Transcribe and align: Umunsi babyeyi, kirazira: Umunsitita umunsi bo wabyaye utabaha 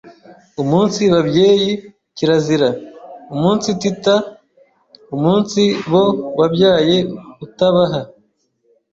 Umunsi 0.61 1.01
babyeyi, 1.13 1.71
kirazira: 2.17 2.69
Umunsitita 3.33 4.15
umunsi 5.15 5.61
bo 5.89 6.03
wabyaye 6.39 6.97
utabaha 7.45 8.01